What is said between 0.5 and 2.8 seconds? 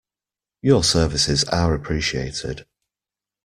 Your services are appreciated.